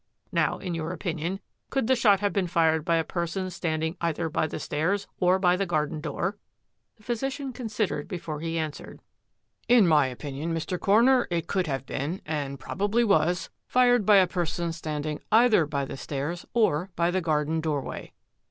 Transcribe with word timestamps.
Now 0.31 0.57
in 0.57 0.73
your 0.73 0.93
opinion 0.93 1.39
could 1.69 1.85
the 1.85 1.95
shot 1.95 2.21
have 2.21 2.33
been 2.33 2.47
fired 2.47 2.83
by 2.83 2.95
a 2.95 3.03
person 3.03 3.51
standing 3.51 3.97
either 4.01 4.29
by 4.29 4.47
the 4.47 4.59
stairs 4.59 5.05
or 5.19 5.37
by 5.37 5.55
the 5.55 5.67
garden 5.67 6.01
door? 6.01 6.39
'* 6.65 6.95
The 6.97 7.03
physician 7.03 7.53
considered 7.53 8.07
before 8.07 8.39
he 8.39 8.57
answered," 8.57 8.99
In 9.77 9.87
my 9.87 10.07
opinion, 10.07 10.55
Mr. 10.55 10.79
Coroner, 10.79 11.27
it 11.29 11.45
could 11.45 11.67
have 11.67 11.85
been, 11.85 12.19
and 12.25 12.59
probably 12.59 13.03
was, 13.03 13.51
fired 13.67 14.03
by 14.03 14.15
a 14.17 14.25
person 14.25 14.71
standing 14.71 15.21
either 15.31 15.67
by 15.67 15.85
the 15.85 15.97
stairs 15.97 16.47
or 16.55 16.89
by 16.95 17.11
the 17.11 17.21
garden 17.21 17.61
doorway." 17.61 18.11